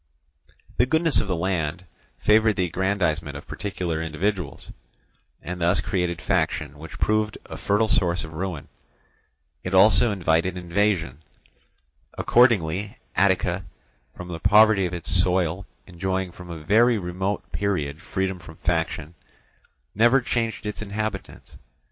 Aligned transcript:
The 0.77 0.87
goodness 0.87 1.21
of 1.21 1.27
the 1.27 1.35
land 1.35 1.85
favoured 2.17 2.55
the 2.55 2.65
aggrandizement 2.65 3.37
of 3.37 3.45
particular 3.45 4.01
individuals, 4.01 4.71
and 5.43 5.61
thus 5.61 5.79
created 5.79 6.19
faction 6.19 6.79
which 6.79 6.97
proved 6.97 7.37
a 7.45 7.55
fertile 7.55 7.87
source 7.87 8.23
of 8.23 8.33
ruin. 8.33 8.67
It 9.63 9.75
also 9.75 10.11
invited 10.11 10.57
invasion. 10.57 11.19
Accordingly 12.17 12.97
Attica, 13.15 13.63
from 14.15 14.29
the 14.29 14.39
poverty 14.39 14.87
of 14.87 14.93
its 14.95 15.11
soil 15.11 15.67
enjoying 15.85 16.31
from 16.31 16.49
a 16.49 16.63
very 16.63 16.97
remote 16.97 17.51
period 17.51 18.01
freedom 18.01 18.39
from 18.39 18.55
faction, 18.55 19.13
never 19.93 20.19
changed 20.19 20.65
its 20.65 20.81
inhabitants. 20.81 21.59